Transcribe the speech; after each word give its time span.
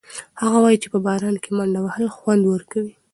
هغه 0.41 0.57
وایي 0.63 0.77
چې 0.83 0.87
په 0.93 0.99
باران 1.05 1.35
کې 1.43 1.49
منډه 1.57 1.79
وهل 1.81 2.05
خوند 2.15 2.43
ورکوي. 2.47 2.93